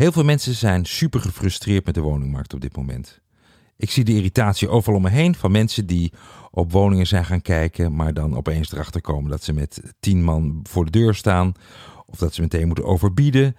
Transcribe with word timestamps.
Heel 0.00 0.12
veel 0.12 0.24
mensen 0.24 0.54
zijn 0.54 0.84
super 0.84 1.20
gefrustreerd 1.20 1.84
met 1.84 1.94
de 1.94 2.00
woningmarkt 2.00 2.54
op 2.54 2.60
dit 2.60 2.76
moment. 2.76 3.20
Ik 3.76 3.90
zie 3.90 4.04
de 4.04 4.14
irritatie 4.14 4.68
overal 4.68 4.96
om 4.96 5.02
me 5.02 5.10
heen 5.10 5.34
van 5.34 5.50
mensen 5.50 5.86
die 5.86 6.12
op 6.50 6.72
woningen 6.72 7.06
zijn 7.06 7.24
gaan 7.24 7.42
kijken, 7.42 7.94
maar 7.96 8.14
dan 8.14 8.36
opeens 8.36 8.72
erachter 8.72 9.00
komen 9.00 9.30
dat 9.30 9.42
ze 9.42 9.52
met 9.52 9.82
tien 10.00 10.24
man 10.24 10.60
voor 10.62 10.84
de 10.84 10.90
deur 10.90 11.14
staan 11.14 11.52
of 12.06 12.18
dat 12.18 12.34
ze 12.34 12.40
meteen 12.40 12.66
moeten 12.66 12.84
overbieden. 12.84 13.56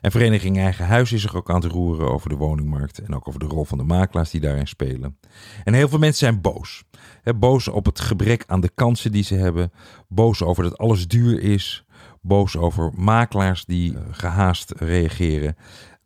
En 0.00 0.10
Vereniging 0.10 0.58
Eigen 0.58 0.86
Huis 0.86 1.12
is 1.12 1.22
zich 1.22 1.34
ook 1.34 1.50
aan 1.50 1.62
het 1.62 1.72
roeren 1.72 2.10
over 2.10 2.28
de 2.28 2.36
woningmarkt 2.36 2.98
en 2.98 3.14
ook 3.14 3.28
over 3.28 3.40
de 3.40 3.46
rol 3.46 3.64
van 3.64 3.78
de 3.78 3.84
makelaars 3.84 4.30
die 4.30 4.40
daarin 4.40 4.68
spelen. 4.68 5.18
En 5.64 5.74
heel 5.74 5.88
veel 5.88 5.98
mensen 5.98 6.26
zijn 6.26 6.40
boos. 6.40 6.84
boos 7.36 7.68
op 7.68 7.84
het 7.84 8.00
gebrek 8.00 8.44
aan 8.46 8.60
de 8.60 8.70
kansen 8.74 9.12
die 9.12 9.24
ze 9.24 9.34
hebben, 9.34 9.72
boos 10.08 10.42
over 10.42 10.62
dat 10.62 10.78
alles 10.78 11.08
duur 11.08 11.40
is, 11.40 11.84
boos 12.20 12.56
over 12.56 12.90
makelaars 12.94 13.64
die 13.64 13.94
eh, 13.94 14.00
gehaast 14.10 14.72
reageren. 14.76 15.56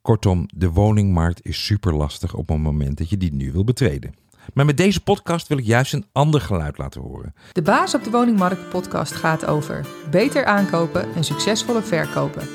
Kortom, 0.03 0.47
de 0.55 0.71
woningmarkt 0.71 1.45
is 1.45 1.65
super 1.65 1.95
lastig 1.95 2.35
op 2.35 2.49
het 2.49 2.59
moment 2.59 2.99
dat 2.99 3.11
je 3.11 3.17
die 3.17 3.35
nu 3.35 3.53
wil 3.53 3.65
betreden. 3.65 4.15
Maar 4.55 4.65
met 4.65 4.77
deze 4.77 5.01
podcast 5.01 5.49
wil 5.49 5.59
ik 5.59 5.65
juist 5.65 5.93
een 5.93 6.07
ander 6.13 6.41
geluid 6.41 6.79
laten 6.79 7.01
horen. 7.01 7.35
De 7.53 7.63
Baas 7.63 7.95
op 7.95 8.05
de 8.05 8.11
Woningmarkt 8.11 8.69
podcast 8.69 9.13
gaat 9.13 9.47
over 9.47 9.87
beter 10.11 10.45
aankopen 10.45 11.15
en 11.15 11.25
succesvolle 11.25 11.83
verkopen. 11.83 12.49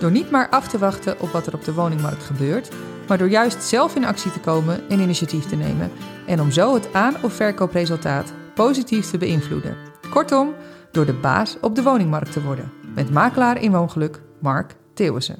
Door 0.00 0.10
niet 0.10 0.30
maar 0.30 0.48
af 0.48 0.68
te 0.68 0.78
wachten 0.78 1.20
op 1.20 1.28
wat 1.28 1.46
er 1.46 1.54
op 1.54 1.64
de 1.64 1.74
woningmarkt 1.74 2.22
gebeurt, 2.22 2.68
maar 3.08 3.18
door 3.18 3.28
juist 3.28 3.62
zelf 3.62 3.96
in 3.96 4.04
actie 4.04 4.30
te 4.30 4.40
komen 4.40 4.88
en 4.88 5.00
initiatief 5.00 5.44
te 5.44 5.56
nemen. 5.56 5.90
En 6.26 6.40
om 6.40 6.50
zo 6.50 6.74
het 6.74 6.92
aan- 6.92 7.22
of 7.22 7.32
verkoopresultaat 7.32 8.32
positief 8.54 9.10
te 9.10 9.18
beïnvloeden. 9.18 9.76
Kortom, 10.10 10.54
door 10.90 11.06
de 11.06 11.12
baas 11.14 11.56
op 11.60 11.74
de 11.74 11.82
woningmarkt 11.82 12.32
te 12.32 12.42
worden. 12.42 12.72
Met 12.94 13.10
makelaar 13.10 13.62
in 13.62 13.72
woongeluk 13.72 14.22
Mark 14.40 14.76
Theeuwissen. 14.94 15.38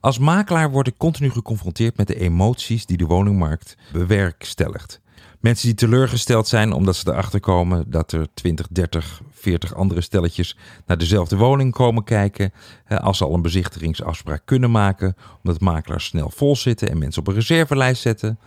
Als 0.00 0.18
makelaar 0.18 0.70
word 0.70 0.86
ik 0.86 0.94
continu 0.96 1.30
geconfronteerd 1.30 1.96
met 1.96 2.06
de 2.06 2.20
emoties 2.20 2.86
die 2.86 2.96
de 2.96 3.06
woningmarkt 3.06 3.76
bewerkstelligt. 3.92 5.00
Mensen 5.40 5.66
die 5.66 5.76
teleurgesteld 5.76 6.48
zijn 6.48 6.72
omdat 6.72 6.96
ze 6.96 7.10
erachter 7.10 7.40
komen 7.40 7.90
dat 7.90 8.12
er 8.12 8.26
20, 8.34 8.66
30, 8.70 9.20
40 9.30 9.74
andere 9.74 10.00
stelletjes 10.00 10.56
naar 10.86 10.98
dezelfde 10.98 11.36
woning 11.36 11.72
komen 11.72 12.04
kijken. 12.04 12.52
Als 12.88 13.18
ze 13.18 13.24
al 13.24 13.34
een 13.34 13.42
bezichtigingsafspraak 13.42 14.42
kunnen 14.44 14.70
maken, 14.70 15.16
omdat 15.42 15.60
makelaars 15.60 16.04
snel 16.04 16.30
vol 16.30 16.56
zitten 16.56 16.90
en 16.90 16.98
mensen 16.98 17.22
op 17.22 17.28
een 17.28 17.34
reservelijst 17.34 18.02
zetten. 18.02 18.38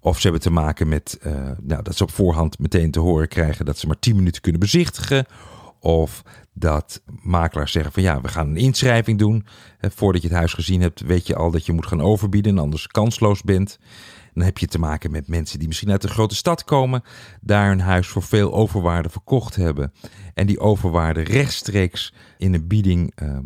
Of 0.00 0.16
ze 0.16 0.22
hebben 0.22 0.40
te 0.40 0.50
maken 0.50 0.88
met 0.88 1.18
uh, 1.26 1.32
nou, 1.62 1.82
dat 1.82 1.96
ze 1.96 2.02
op 2.02 2.10
voorhand 2.10 2.58
meteen 2.58 2.90
te 2.90 3.00
horen 3.00 3.28
krijgen 3.28 3.64
dat 3.64 3.78
ze 3.78 3.86
maar 3.86 3.98
10 3.98 4.16
minuten 4.16 4.42
kunnen 4.42 4.60
bezichtigen. 4.60 5.26
Of 5.80 6.22
dat 6.52 7.02
makelaars 7.22 7.72
zeggen 7.72 7.92
van 7.92 8.02
ja, 8.02 8.20
we 8.20 8.28
gaan 8.28 8.48
een 8.48 8.56
inschrijving 8.56 9.18
doen. 9.18 9.46
Voordat 9.80 10.22
je 10.22 10.28
het 10.28 10.36
huis 10.36 10.52
gezien 10.52 10.80
hebt, 10.80 11.00
weet 11.00 11.26
je 11.26 11.36
al 11.36 11.50
dat 11.50 11.66
je 11.66 11.72
moet 11.72 11.86
gaan 11.86 12.00
overbieden 12.00 12.52
en 12.52 12.58
anders 12.62 12.86
kansloos 12.86 13.42
bent. 13.42 13.78
Dan 14.34 14.44
heb 14.44 14.58
je 14.58 14.66
te 14.66 14.78
maken 14.78 15.10
met 15.10 15.28
mensen 15.28 15.58
die 15.58 15.68
misschien 15.68 15.90
uit 15.90 16.02
een 16.02 16.10
grote 16.10 16.34
stad 16.34 16.64
komen, 16.64 17.02
daar 17.40 17.70
een 17.70 17.80
huis 17.80 18.08
voor 18.08 18.22
veel 18.22 18.52
overwaarde 18.52 19.08
verkocht 19.08 19.56
hebben. 19.56 19.92
En 20.34 20.46
die 20.46 20.60
overwaarde 20.60 21.20
rechtstreeks 21.22 22.12
in 22.38 22.54
een 22.54 22.66
bieding 22.66 23.12
ehm, 23.14 23.44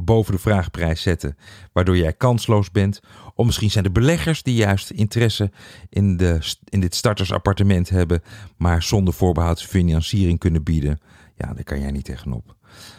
boven 0.00 0.32
de 0.32 0.38
vraagprijs 0.38 1.02
zetten, 1.02 1.36
waardoor 1.72 1.96
jij 1.96 2.12
kansloos 2.12 2.70
bent. 2.70 3.00
Of 3.34 3.46
misschien 3.46 3.70
zijn 3.70 3.84
er 3.84 3.92
beleggers 3.92 4.42
die 4.42 4.54
juist 4.54 4.90
interesse 4.90 5.50
in, 5.88 6.16
de, 6.16 6.38
in 6.64 6.80
dit 6.80 6.94
startersappartement 6.94 7.88
hebben, 7.88 8.22
maar 8.56 8.82
zonder 8.82 9.14
voorbehoudsfinanciering 9.14 10.38
kunnen 10.38 10.62
bieden. 10.62 10.98
Ja, 11.36 11.52
daar 11.54 11.64
kan 11.64 11.80
jij 11.80 11.90
niet 11.90 12.04
tegenop. 12.04 12.56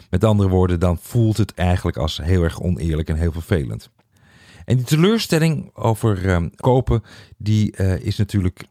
Met 0.09 0.23
andere 0.23 0.49
woorden, 0.49 0.79
dan 0.79 0.97
voelt 0.97 1.37
het 1.37 1.53
eigenlijk 1.53 1.97
als 1.97 2.17
heel 2.17 2.43
erg 2.43 2.61
oneerlijk 2.61 3.09
en 3.09 3.15
heel 3.15 3.31
vervelend. 3.31 3.89
En 4.65 4.75
die 4.75 4.85
teleurstelling 4.85 5.75
over 5.75 6.25
uh, 6.25 6.45
kopen, 6.55 7.03
die 7.37 7.73
uh, 7.77 7.99
is 7.99 8.17
natuurlijk 8.17 8.65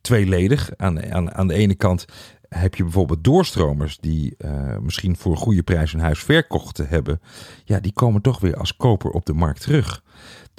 tweeledig. 0.00 0.70
Aan, 0.76 1.12
aan, 1.12 1.34
aan 1.34 1.48
de 1.48 1.54
ene 1.54 1.74
kant 1.74 2.04
heb 2.48 2.74
je 2.74 2.82
bijvoorbeeld 2.82 3.24
doorstromers 3.24 3.98
die 3.98 4.34
uh, 4.38 4.78
misschien 4.78 5.16
voor 5.16 5.32
een 5.32 5.38
goede 5.38 5.62
prijs 5.62 5.92
een 5.92 6.00
huis 6.00 6.22
verkocht 6.22 6.76
hebben. 6.78 7.20
Ja, 7.64 7.80
die 7.80 7.92
komen 7.92 8.22
toch 8.22 8.40
weer 8.40 8.56
als 8.56 8.76
koper 8.76 9.10
op 9.10 9.26
de 9.26 9.32
markt 9.32 9.60
terug. 9.60 10.02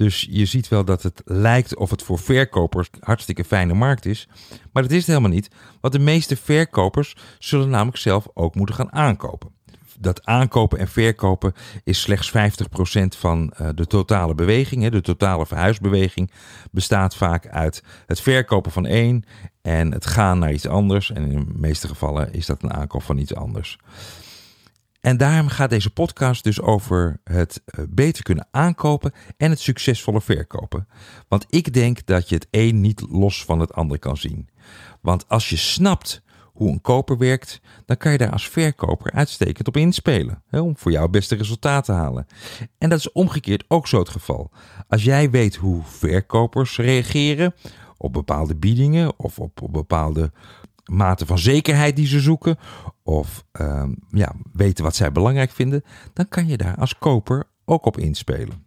Dus 0.02 0.28
je 0.30 0.46
ziet 0.46 0.68
wel 0.68 0.86
dat 0.86 1.04
het 1.04 1.22
lijkt 1.26 1.76
of 1.76 1.90
het 1.90 2.04
voor 2.04 2.20
verkopers 2.20 2.90
hartstikke 3.00 3.44
fijne 3.44 3.74
markt 3.74 4.06
is. 4.06 4.28
Maar 4.72 4.84
dat 4.84 4.92
is 4.92 4.98
het 4.98 5.08
helemaal 5.08 5.30
niet. 5.30 5.50
Want 5.82 5.94
de 5.94 6.00
meeste 6.00 6.38
verkopers 6.38 7.16
zullen 7.40 7.70
namelijk 7.70 7.98
zelf 7.98 8.28
ook 8.34 8.56
moeten 8.56 8.76
gaan 8.76 8.94
aankopen 8.94 9.52
dat 10.00 10.26
aankopen 10.26 10.80
en 10.80 10.88
verkopen 10.88 11.54
is 11.84 12.02
slechts 12.02 12.32
50% 12.32 12.34
van 13.18 13.54
uh, 13.62 13.70
de 13.76 13.88
totale 13.88 14.36
beweging. 14.36 14.90
De 14.90 15.02
totale 15.02 15.46
verhuisbeweging 15.46 16.32
bestaat 16.72 17.16
vaak 17.16 17.48
uit 17.48 17.84
het 18.06 18.22
verkopen 18.22 18.72
van 18.72 18.86
één 18.86 19.24
en 19.62 19.92
het 19.92 20.06
gaan 20.06 20.40
naar 20.40 20.54
iets 20.54 20.68
anders. 20.68 21.12
En 21.12 21.32
in 21.32 21.40
de 21.40 21.54
meeste 21.54 21.88
gevallen 21.88 22.34
is 22.34 22.46
dat 22.46 22.64
een 22.64 22.74
aankoop 22.74 23.04
van 23.04 23.18
iets 23.18 23.36
anders. 23.36 23.78
En 25.02 25.18
daarom 25.18 25.48
gaat 25.48 25.70
deze 25.70 25.90
podcast 25.90 26.44
dus 26.44 26.62
over 26.62 27.20
het 27.24 27.62
uh, 27.66 27.86
beter 27.90 28.24
kunnen 28.24 28.48
aankopen 28.52 29.12
en 29.38 29.50
het 29.50 29.60
succesvolle 29.60 30.22
verkopen. 30.22 30.88
Want 31.28 31.46
ik 31.50 31.74
denk 31.74 32.06
dat 32.06 32.30
je 32.30 32.36
het 32.36 32.48
een 32.52 32.82
niet 32.82 33.06
los 33.10 33.46
van 33.46 33.60
het 33.60 33.74
ander 33.74 34.00
kan 34.00 34.18
zien. 34.18 34.50
Want 35.02 35.28
als 35.28 35.50
je 35.50 35.58
snapt 35.58 36.22
hoe 36.54 36.72
een 36.72 36.82
koper 36.82 37.18
werkt, 37.18 37.62
dan 37.86 37.98
kan 37.98 38.12
je 38.12 38.18
daar 38.18 38.32
als 38.32 38.50
verkoper 38.50 39.12
uitstekend 39.12 39.68
op 39.68 39.78
inspelen. 39.78 40.44
Hè, 40.48 40.60
om 40.60 40.78
voor 40.78 40.92
jou 40.92 41.04
het 41.04 41.12
beste 41.12 41.36
resultaat 41.36 41.86
te 41.86 41.92
halen. 41.92 42.28
En 42.78 42.90
dat 42.90 43.00
is 43.00 43.12
omgekeerd 43.12 43.64
ook 43.68 43.88
zo 43.88 44.00
het 44.00 44.10
geval. 44.10 44.52
Als 44.88 45.04
jij 45.04 45.30
weet 45.30 45.56
hoe 45.56 45.84
verkopers 45.84 46.78
reageren 46.78 47.54
op 47.98 48.14
bepaalde 48.14 48.56
biedingen 48.56 49.20
of 49.20 49.40
op, 49.40 49.62
op 49.62 49.74
bepaalde 49.74 50.32
mate 50.92 51.26
van 51.26 51.40
zekerheid 51.40 51.96
die 51.96 52.08
ze 52.08 52.20
zoeken, 52.20 52.58
of 53.04 53.44
uh, 53.62 53.84
ja, 54.10 54.34
weten 54.54 54.84
wat 54.84 54.96
zij 54.96 55.12
belangrijk 55.12 55.52
vinden, 55.52 55.84
dan 56.14 56.28
kan 56.28 56.48
je 56.48 56.58
daar 56.58 56.76
als 56.76 56.98
koper 56.98 57.44
ook 57.66 57.86
op 57.86 57.98
inspelen. 57.98 58.66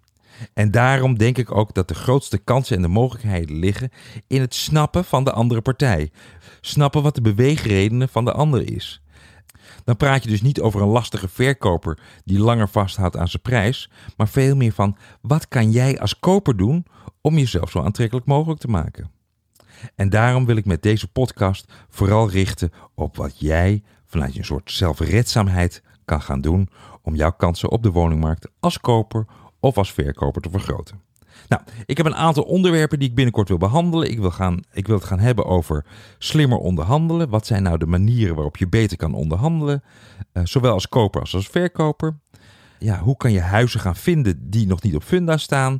En 0.54 0.70
daarom 0.70 1.18
denk 1.18 1.38
ik 1.38 1.56
ook 1.56 1.74
dat 1.74 1.88
de 1.88 1.94
grootste 1.94 2.38
kansen 2.38 2.76
en 2.76 2.82
de 2.82 2.88
mogelijkheden 2.88 3.56
liggen 3.56 3.90
in 4.26 4.40
het 4.40 4.54
snappen 4.54 5.04
van 5.04 5.24
de 5.24 5.32
andere 5.32 5.60
partij. 5.60 6.10
Snappen 6.60 7.02
wat 7.02 7.14
de 7.14 7.20
beweegredenen 7.20 8.08
van 8.08 8.24
de 8.24 8.32
ander 8.32 8.72
is. 8.72 9.02
Dan 9.84 9.96
praat 9.96 10.22
je 10.24 10.30
dus 10.30 10.42
niet 10.42 10.60
over 10.60 10.82
een 10.82 10.88
lastige 10.88 11.28
verkoper 11.28 11.98
die 12.24 12.38
langer 12.38 12.68
vasthoudt 12.68 13.16
aan 13.16 13.28
zijn 13.28 13.42
prijs, 13.42 13.90
maar 14.16 14.28
veel 14.28 14.56
meer 14.56 14.72
van 14.72 14.96
wat 15.20 15.48
kan 15.48 15.70
jij 15.70 16.00
als 16.00 16.18
koper 16.18 16.56
doen 16.56 16.86
om 17.20 17.38
jezelf 17.38 17.70
zo 17.70 17.82
aantrekkelijk 17.82 18.26
mogelijk 18.26 18.60
te 18.60 18.68
maken. 18.68 19.10
En 19.94 20.08
daarom 20.08 20.46
wil 20.46 20.56
ik 20.56 20.64
met 20.64 20.82
deze 20.82 21.08
podcast 21.08 21.72
vooral 21.88 22.30
richten 22.30 22.72
op 22.94 23.16
wat 23.16 23.40
jij 23.40 23.82
vanuit 24.06 24.36
een 24.36 24.44
soort 24.44 24.72
zelfredzaamheid 24.72 25.82
kan 26.04 26.22
gaan 26.22 26.40
doen 26.40 26.68
om 27.02 27.14
jouw 27.14 27.32
kansen 27.32 27.70
op 27.70 27.82
de 27.82 27.90
woningmarkt 27.90 28.48
als 28.60 28.80
koper 28.80 29.26
of 29.60 29.78
als 29.78 29.92
verkoper 29.92 30.42
te 30.42 30.50
vergroten. 30.50 31.02
Nou, 31.48 31.62
ik 31.86 31.96
heb 31.96 32.06
een 32.06 32.14
aantal 32.14 32.42
onderwerpen 32.42 32.98
die 32.98 33.08
ik 33.08 33.14
binnenkort 33.14 33.48
wil 33.48 33.58
behandelen. 33.58 34.10
Ik 34.10 34.18
wil, 34.18 34.30
gaan, 34.30 34.60
ik 34.72 34.86
wil 34.86 34.96
het 34.96 35.04
gaan 35.04 35.18
hebben 35.18 35.44
over 35.44 35.84
slimmer 36.18 36.58
onderhandelen. 36.58 37.28
Wat 37.28 37.46
zijn 37.46 37.62
nou 37.62 37.78
de 37.78 37.86
manieren 37.86 38.34
waarop 38.34 38.56
je 38.56 38.68
beter 38.68 38.96
kan 38.96 39.14
onderhandelen? 39.14 39.82
Uh, 40.32 40.44
zowel 40.44 40.72
als 40.72 40.88
koper 40.88 41.20
als 41.20 41.34
als 41.34 41.48
verkoper. 41.48 42.18
Ja, 42.78 42.98
hoe 42.98 43.16
kan 43.16 43.32
je 43.32 43.40
huizen 43.40 43.80
gaan 43.80 43.96
vinden 43.96 44.50
die 44.50 44.66
nog 44.66 44.82
niet 44.82 44.94
op 44.94 45.02
funda 45.02 45.36
staan? 45.36 45.78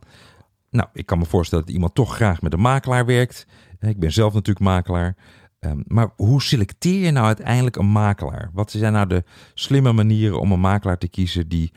Nou, 0.70 0.88
ik 0.92 1.06
kan 1.06 1.18
me 1.18 1.24
voorstellen 1.24 1.64
dat 1.64 1.74
iemand 1.74 1.94
toch 1.94 2.14
graag 2.14 2.42
met 2.42 2.52
een 2.52 2.60
makelaar 2.60 3.06
werkt. 3.06 3.46
Ik 3.84 3.98
ben 3.98 4.12
zelf 4.12 4.34
natuurlijk 4.34 4.66
makelaar. 4.66 5.16
Um, 5.60 5.84
maar 5.86 6.10
hoe 6.16 6.42
selecteer 6.42 7.04
je 7.04 7.10
nou 7.10 7.26
uiteindelijk 7.26 7.76
een 7.76 7.92
makelaar? 7.92 8.50
Wat 8.52 8.70
zijn 8.70 8.92
nou 8.92 9.06
de 9.06 9.24
slimme 9.54 9.92
manieren 9.92 10.40
om 10.40 10.52
een 10.52 10.60
makelaar 10.60 10.98
te 10.98 11.08
kiezen 11.08 11.48
die 11.48 11.72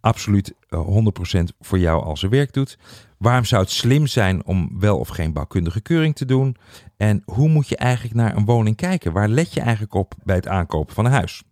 absoluut 0.00 0.52
100% 0.52 0.54
eh, 0.70 1.42
voor 1.60 1.78
jou 1.78 2.04
al 2.04 2.16
zijn 2.16 2.30
werk 2.30 2.52
doet. 2.52 2.78
Waarom 3.18 3.44
zou 3.44 3.62
het 3.62 3.70
slim 3.70 4.06
zijn 4.06 4.46
om 4.46 4.70
wel 4.78 4.98
of 4.98 5.08
geen 5.08 5.32
bouwkundige 5.32 5.80
keuring 5.80 6.14
te 6.14 6.24
doen? 6.24 6.56
En 6.96 7.22
hoe 7.24 7.48
moet 7.48 7.68
je 7.68 7.76
eigenlijk 7.76 8.14
naar 8.14 8.36
een 8.36 8.44
woning 8.44 8.76
kijken? 8.76 9.12
Waar 9.12 9.28
let 9.28 9.52
je 9.52 9.60
eigenlijk 9.60 9.94
op 9.94 10.14
bij 10.24 10.36
het 10.36 10.48
aankopen 10.48 10.94
van 10.94 11.04
een 11.04 11.12
huis? 11.12 11.42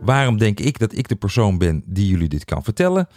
Waarom 0.00 0.38
denk 0.38 0.60
ik 0.60 0.78
dat 0.78 0.96
ik 0.96 1.08
de 1.08 1.16
persoon 1.16 1.58
ben 1.58 1.82
die 1.86 2.08
jullie 2.08 2.28
dit 2.28 2.44
kan 2.44 2.64
vertellen? 2.64 3.08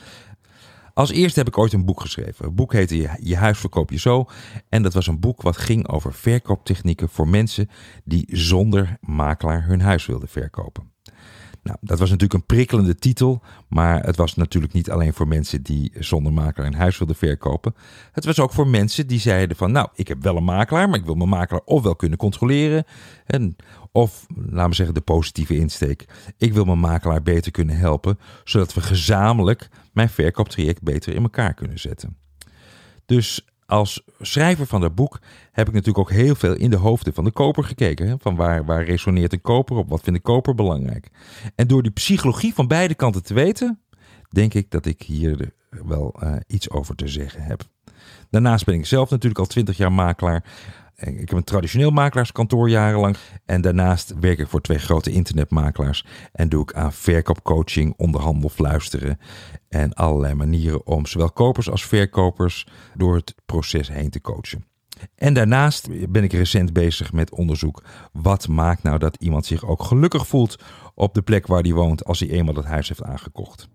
Als 0.99 1.11
eerste 1.11 1.39
heb 1.39 1.47
ik 1.47 1.57
ooit 1.57 1.73
een 1.73 1.85
boek 1.85 2.01
geschreven. 2.01 2.45
Het 2.45 2.55
boek 2.55 2.73
heette 2.73 3.17
Je, 3.21 3.35
huis 3.35 3.59
verkoop 3.59 3.91
je 3.91 3.99
zo. 3.99 4.25
En 4.69 4.83
dat 4.83 4.93
was 4.93 5.07
een 5.07 5.19
boek 5.19 5.41
wat 5.41 5.57
ging 5.57 5.87
over 5.87 6.13
verkooptechnieken 6.13 7.09
voor 7.09 7.27
mensen 7.27 7.69
die 8.03 8.25
zonder 8.27 8.97
makelaar 9.01 9.65
hun 9.65 9.81
huis 9.81 10.05
wilden 10.05 10.29
verkopen. 10.29 10.91
Nou, 11.63 11.77
dat 11.81 11.99
was 11.99 12.09
natuurlijk 12.09 12.39
een 12.39 12.55
prikkelende 12.55 12.95
titel, 12.95 13.41
maar 13.67 14.03
het 14.03 14.15
was 14.15 14.35
natuurlijk 14.35 14.73
niet 14.73 14.91
alleen 14.91 15.13
voor 15.13 15.27
mensen 15.27 15.63
die 15.63 15.91
zonder 15.99 16.33
makelaar 16.33 16.67
een 16.67 16.77
huis 16.77 16.97
wilden 16.97 17.15
verkopen. 17.15 17.75
Het 18.11 18.25
was 18.25 18.39
ook 18.39 18.53
voor 18.53 18.67
mensen 18.67 19.07
die 19.07 19.19
zeiden 19.19 19.57
van, 19.57 19.71
nou, 19.71 19.87
ik 19.93 20.07
heb 20.07 20.23
wel 20.23 20.37
een 20.37 20.43
makelaar, 20.43 20.89
maar 20.89 20.99
ik 20.99 21.05
wil 21.05 21.15
mijn 21.15 21.29
makelaar 21.29 21.61
ofwel 21.65 21.95
kunnen 21.95 22.17
controleren, 22.17 22.83
en, 23.25 23.55
of, 23.91 24.25
laten 24.35 24.69
we 24.69 24.75
zeggen, 24.75 24.95
de 24.95 25.01
positieve 25.01 25.55
insteek. 25.55 26.05
Ik 26.37 26.53
wil 26.53 26.65
mijn 26.65 26.79
makelaar 26.79 27.21
beter 27.23 27.51
kunnen 27.51 27.77
helpen, 27.77 28.19
zodat 28.43 28.73
we 28.73 28.81
gezamenlijk 28.81 29.69
mijn 29.93 30.09
verkooptraject 30.09 30.81
beter 30.81 31.13
in 31.13 31.21
elkaar 31.21 31.53
kunnen 31.53 31.79
zetten. 31.79 32.17
Dus 33.05 33.45
als 33.69 34.01
schrijver 34.19 34.65
van 34.65 34.81
dat 34.81 34.95
boek 34.95 35.19
heb 35.51 35.67
ik 35.67 35.73
natuurlijk 35.73 36.09
ook 36.09 36.17
heel 36.17 36.35
veel 36.35 36.55
in 36.55 36.69
de 36.69 36.75
hoofden 36.75 37.13
van 37.13 37.23
de 37.23 37.31
koper 37.31 37.63
gekeken. 37.63 38.07
Hè? 38.07 38.15
Van 38.19 38.35
waar, 38.35 38.65
waar 38.65 38.83
resoneert 38.83 39.33
een 39.33 39.41
koper 39.41 39.77
op? 39.77 39.89
Wat 39.89 40.01
vindt 40.01 40.19
de 40.19 40.25
koper 40.25 40.55
belangrijk? 40.55 41.09
En 41.55 41.67
door 41.67 41.83
die 41.83 41.91
psychologie 41.91 42.53
van 42.53 42.67
beide 42.67 42.95
kanten 42.95 43.23
te 43.23 43.33
weten, 43.33 43.79
denk 44.29 44.53
ik 44.53 44.71
dat 44.71 44.85
ik 44.85 45.01
hier 45.01 45.53
wel 45.69 46.15
uh, 46.23 46.35
iets 46.47 46.69
over 46.69 46.95
te 46.95 47.07
zeggen 47.07 47.41
heb. 47.41 47.61
Daarnaast 48.29 48.65
ben 48.65 48.75
ik 48.75 48.85
zelf 48.85 49.09
natuurlijk 49.09 49.39
al 49.39 49.45
twintig 49.45 49.77
jaar 49.77 49.91
makelaar. 49.91 50.43
Ik 50.99 51.29
heb 51.29 51.31
een 51.31 51.43
traditioneel 51.43 51.91
makelaarskantoor 51.91 52.69
jarenlang. 52.69 53.17
En 53.45 53.61
daarnaast 53.61 54.13
werk 54.19 54.39
ik 54.39 54.47
voor 54.47 54.61
twee 54.61 54.79
grote 54.79 55.11
internetmakelaars. 55.11 56.05
En 56.31 56.49
doe 56.49 56.61
ik 56.61 56.73
aan 56.73 56.93
verkoopcoaching, 56.93 57.93
onderhandel, 57.97 58.49
fluisteren. 58.49 59.19
En 59.69 59.93
allerlei 59.93 60.33
manieren 60.33 60.87
om 60.87 61.05
zowel 61.05 61.31
kopers 61.31 61.69
als 61.69 61.85
verkopers 61.85 62.67
door 62.95 63.15
het 63.15 63.35
proces 63.45 63.89
heen 63.89 64.09
te 64.09 64.21
coachen. 64.21 64.65
En 65.15 65.33
daarnaast 65.33 66.11
ben 66.11 66.23
ik 66.23 66.33
recent 66.33 66.73
bezig 66.73 67.13
met 67.13 67.31
onderzoek. 67.31 67.83
Wat 68.11 68.47
maakt 68.47 68.83
nou 68.83 68.97
dat 68.97 69.17
iemand 69.19 69.45
zich 69.45 69.65
ook 69.65 69.83
gelukkig 69.83 70.27
voelt 70.27 70.63
op 70.95 71.13
de 71.13 71.21
plek 71.21 71.47
waar 71.47 71.61
hij 71.61 71.73
woont 71.73 72.05
als 72.05 72.19
hij 72.19 72.29
eenmaal 72.29 72.53
dat 72.53 72.65
huis 72.65 72.87
heeft 72.87 73.03
aangekocht? 73.03 73.69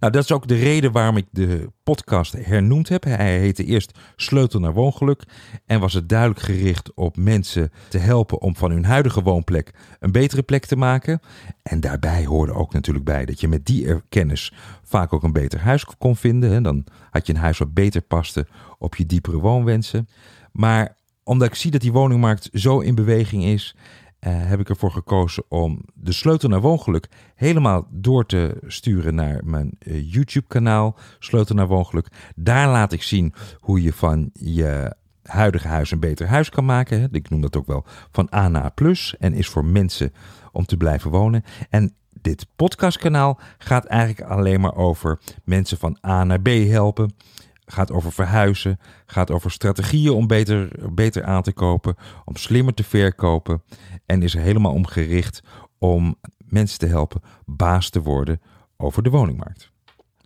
Nou, 0.00 0.12
dat 0.12 0.22
is 0.24 0.32
ook 0.32 0.48
de 0.48 0.58
reden 0.58 0.92
waarom 0.92 1.16
ik 1.16 1.26
de 1.30 1.70
podcast 1.82 2.32
hernoemd 2.32 2.88
heb. 2.88 3.04
Hij 3.04 3.38
heette 3.38 3.64
eerst 3.64 3.98
Sleutel 4.16 4.60
naar 4.60 4.72
Woongeluk 4.72 5.22
en 5.66 5.80
was 5.80 5.92
het 5.92 6.08
duidelijk 6.08 6.40
gericht 6.40 6.94
op 6.94 7.16
mensen 7.16 7.72
te 7.88 7.98
helpen 7.98 8.40
om 8.40 8.56
van 8.56 8.70
hun 8.70 8.84
huidige 8.84 9.22
woonplek 9.22 9.74
een 10.00 10.12
betere 10.12 10.42
plek 10.42 10.66
te 10.66 10.76
maken. 10.76 11.20
En 11.62 11.80
daarbij 11.80 12.24
hoorde 12.24 12.52
ook 12.52 12.72
natuurlijk 12.72 13.04
bij 13.04 13.24
dat 13.24 13.40
je 13.40 13.48
met 13.48 13.66
die 13.66 14.02
kennis 14.08 14.52
vaak 14.82 15.12
ook 15.12 15.22
een 15.22 15.32
beter 15.32 15.60
huis 15.60 15.84
kon 15.84 16.16
vinden. 16.16 16.62
Dan 16.62 16.84
had 17.10 17.26
je 17.26 17.32
een 17.32 17.40
huis 17.40 17.58
wat 17.58 17.74
beter 17.74 18.00
paste 18.00 18.46
op 18.78 18.96
je 18.96 19.06
diepere 19.06 19.38
woonwensen. 19.38 20.08
Maar 20.52 20.96
omdat 21.24 21.48
ik 21.48 21.54
zie 21.54 21.70
dat 21.70 21.80
die 21.80 21.92
woningmarkt 21.92 22.48
zo 22.52 22.80
in 22.80 22.94
beweging 22.94 23.44
is 23.44 23.76
heb 24.20 24.60
ik 24.60 24.68
ervoor 24.68 24.90
gekozen 24.90 25.44
om 25.48 25.84
de 25.94 26.12
sleutel 26.12 26.48
naar 26.48 26.60
woongeluk 26.60 27.08
helemaal 27.34 27.86
door 27.90 28.26
te 28.26 28.56
sturen 28.66 29.14
naar 29.14 29.40
mijn 29.44 29.70
uh, 29.78 30.12
YouTube-kanaal 30.12 30.96
Sleutel 31.18 31.54
naar 31.54 31.66
woongeluk. 31.66 32.08
Daar 32.36 32.68
laat 32.68 32.92
ik 32.92 33.02
zien 33.02 33.34
hoe 33.58 33.82
je 33.82 33.92
van 33.92 34.30
je 34.32 34.94
huidige 35.22 35.68
huis 35.68 35.90
een 35.90 36.00
beter 36.00 36.26
huis 36.26 36.48
kan 36.48 36.64
maken. 36.64 37.08
Ik 37.12 37.30
noem 37.30 37.40
dat 37.40 37.56
ook 37.56 37.66
wel 37.66 37.84
van 38.10 38.28
A 38.34 38.48
naar 38.48 38.72
Plus 38.72 39.16
en 39.18 39.32
is 39.32 39.48
voor 39.48 39.64
mensen 39.64 40.12
om 40.52 40.64
te 40.64 40.76
blijven 40.76 41.10
wonen. 41.10 41.44
En 41.70 41.94
dit 42.20 42.46
podcastkanaal 42.56 43.40
gaat 43.58 43.84
eigenlijk 43.84 44.30
alleen 44.30 44.60
maar 44.60 44.76
over 44.76 45.20
mensen 45.44 45.78
van 45.78 45.98
A 46.06 46.24
naar 46.24 46.40
B 46.40 46.48
helpen 46.48 47.14
gaat 47.70 47.92
over 47.92 48.12
verhuizen, 48.12 48.78
gaat 49.06 49.30
over 49.30 49.50
strategieën 49.50 50.12
om 50.12 50.26
beter, 50.26 50.70
beter 50.94 51.24
aan 51.24 51.42
te 51.42 51.52
kopen, 51.52 51.94
om 52.24 52.36
slimmer 52.36 52.74
te 52.74 52.84
verkopen 52.84 53.62
en 54.06 54.22
is 54.22 54.34
er 54.34 54.40
helemaal 54.40 54.72
om 54.72 54.86
gericht 54.86 55.42
om 55.78 56.16
mensen 56.38 56.78
te 56.78 56.86
helpen 56.86 57.22
baas 57.44 57.90
te 57.90 58.02
worden 58.02 58.40
over 58.76 59.02
de 59.02 59.10
woningmarkt. 59.10 59.70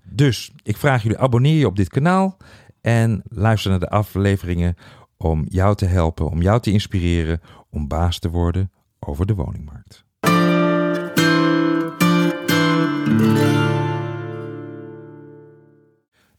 Dus 0.04 0.52
ik 0.62 0.76
vraag 0.76 1.02
jullie 1.02 1.18
abonneer 1.18 1.58
je 1.58 1.66
op 1.66 1.76
dit 1.76 1.88
kanaal 1.88 2.36
en 2.80 3.22
luister 3.28 3.70
naar 3.70 3.80
de 3.80 3.90
afleveringen 3.90 4.76
om 5.16 5.44
jou 5.48 5.74
te 5.74 5.86
helpen, 5.86 6.30
om 6.30 6.42
jou 6.42 6.60
te 6.60 6.70
inspireren 6.70 7.40
om 7.70 7.88
baas 7.88 8.18
te 8.18 8.30
worden 8.30 8.70
over 8.98 9.26
de 9.26 9.34
woningmarkt. 9.34 10.04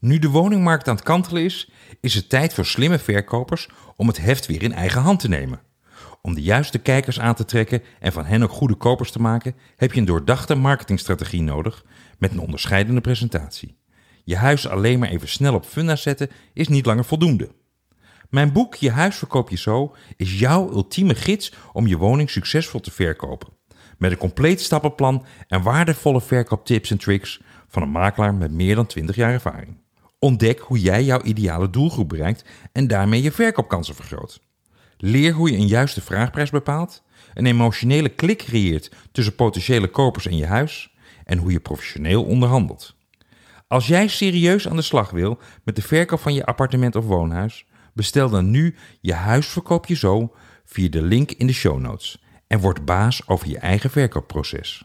Nu 0.03 0.19
de 0.19 0.29
woningmarkt 0.29 0.87
aan 0.87 0.95
het 0.95 1.03
kantelen 1.03 1.43
is, 1.43 1.69
is 2.01 2.13
het 2.13 2.29
tijd 2.29 2.53
voor 2.53 2.65
slimme 2.65 2.99
verkopers 2.99 3.69
om 3.95 4.07
het 4.07 4.17
heft 4.17 4.45
weer 4.45 4.63
in 4.63 4.73
eigen 4.73 5.01
hand 5.01 5.19
te 5.19 5.27
nemen. 5.27 5.61
Om 6.21 6.33
de 6.33 6.41
juiste 6.41 6.79
kijkers 6.79 7.19
aan 7.19 7.35
te 7.35 7.45
trekken 7.45 7.81
en 7.99 8.11
van 8.11 8.25
hen 8.25 8.43
ook 8.43 8.51
goede 8.51 8.75
kopers 8.75 9.11
te 9.11 9.21
maken, 9.21 9.55
heb 9.75 9.93
je 9.93 9.99
een 9.99 10.05
doordachte 10.05 10.55
marketingstrategie 10.55 11.41
nodig 11.41 11.85
met 12.17 12.31
een 12.31 12.39
onderscheidende 12.39 13.01
presentatie. 13.01 13.77
Je 14.23 14.35
huis 14.35 14.67
alleen 14.67 14.99
maar 14.99 15.09
even 15.09 15.27
snel 15.27 15.53
op 15.53 15.65
funda 15.65 15.95
zetten 15.95 16.29
is 16.53 16.67
niet 16.67 16.85
langer 16.85 17.05
voldoende. 17.05 17.51
Mijn 18.29 18.51
boek 18.51 18.75
Je 18.75 18.91
huis 18.91 19.15
verkoop 19.15 19.49
je 19.49 19.57
zo 19.57 19.95
is 20.17 20.39
jouw 20.39 20.71
ultieme 20.71 21.15
gids 21.15 21.53
om 21.73 21.87
je 21.87 21.97
woning 21.97 22.29
succesvol 22.29 22.79
te 22.79 22.91
verkopen. 22.91 23.53
Met 23.97 24.11
een 24.11 24.17
compleet 24.17 24.61
stappenplan 24.61 25.25
en 25.47 25.61
waardevolle 25.61 26.21
verkooptips 26.21 26.91
en 26.91 26.97
tricks 26.97 27.41
van 27.67 27.81
een 27.81 27.91
makelaar 27.91 28.33
met 28.33 28.51
meer 28.51 28.75
dan 28.75 28.85
20 28.85 29.15
jaar 29.15 29.31
ervaring. 29.31 29.81
Ontdek 30.23 30.59
hoe 30.59 30.79
jij 30.79 31.03
jouw 31.03 31.21
ideale 31.21 31.69
doelgroep 31.69 32.09
bereikt 32.09 32.45
en 32.71 32.87
daarmee 32.87 33.21
je 33.21 33.31
verkoopkansen 33.31 33.95
vergroot. 33.95 34.41
Leer 34.97 35.33
hoe 35.33 35.51
je 35.51 35.57
een 35.57 35.67
juiste 35.67 36.01
vraagprijs 36.01 36.49
bepaalt, 36.49 37.03
een 37.33 37.45
emotionele 37.45 38.09
klik 38.09 38.37
creëert 38.37 38.91
tussen 39.11 39.35
potentiële 39.35 39.87
kopers 39.87 40.27
en 40.27 40.35
je 40.35 40.45
huis 40.45 40.95
en 41.23 41.37
hoe 41.37 41.51
je 41.51 41.59
professioneel 41.59 42.23
onderhandelt. 42.23 42.95
Als 43.67 43.87
jij 43.87 44.07
serieus 44.07 44.67
aan 44.67 44.75
de 44.75 44.81
slag 44.81 45.09
wil 45.09 45.39
met 45.63 45.75
de 45.75 45.81
verkoop 45.81 46.19
van 46.19 46.33
je 46.33 46.45
appartement 46.45 46.95
of 46.95 47.05
woonhuis, 47.05 47.65
bestel 47.93 48.29
dan 48.29 48.51
nu 48.51 48.75
je 49.01 49.13
huisverkoop 49.13 49.85
je 49.85 49.95
zo 49.95 50.33
via 50.65 50.89
de 50.89 51.01
link 51.01 51.31
in 51.31 51.47
de 51.47 51.53
show 51.53 51.79
notes 51.79 52.23
en 52.47 52.59
word 52.59 52.85
baas 52.85 53.27
over 53.27 53.47
je 53.47 53.57
eigen 53.57 53.89
verkoopproces. 53.89 54.83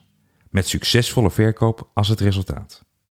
Met 0.50 0.68
succesvolle 0.68 1.30
verkoop 1.30 1.90
als 1.94 2.08
het 2.08 2.20
resultaat. 2.20 2.86